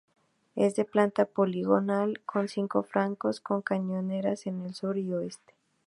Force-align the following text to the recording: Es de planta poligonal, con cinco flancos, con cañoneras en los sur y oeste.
Es 0.55 0.75
de 0.75 0.83
planta 0.83 1.25
poligonal, 1.25 2.21
con 2.25 2.47
cinco 2.47 2.81
flancos, 2.81 3.39
con 3.39 3.61
cañoneras 3.61 4.47
en 4.47 4.63
los 4.63 4.77
sur 4.77 4.97
y 4.97 5.13
oeste. 5.13 5.53